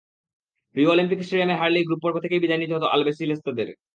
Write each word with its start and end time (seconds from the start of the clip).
Rio 0.75 0.91
Olympic 0.93 1.19
স্টেডিয়ামে 1.23 1.55
হারলেই 1.59 1.85
group 1.87 1.99
পর্ব 2.03 2.15
থেকেই 2.23 2.41
বিদায় 2.43 2.61
নিতে 2.61 2.75
হতো 2.77 2.87
আলবিসেলেস্তেদের। 2.87 3.67